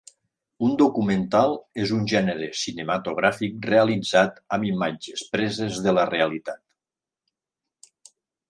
Un 0.67 0.71
documental 0.77 1.51
és 1.83 1.91
un 1.97 2.07
gènere 2.13 2.47
cinematogràfic 2.61 3.69
realitzat 3.73 4.41
amb 4.57 4.65
imatges 4.71 5.27
preses 5.37 5.79
de 5.89 5.95
la 5.99 6.07
realitat. 6.15 8.17